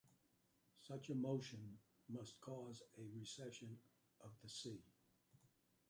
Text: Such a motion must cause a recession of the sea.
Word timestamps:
Such 0.79 1.11
a 1.11 1.13
motion 1.13 1.77
must 2.09 2.41
cause 2.41 2.81
a 2.97 3.01
recession 3.15 3.77
of 4.21 4.31
the 4.41 4.49
sea. 4.49 4.81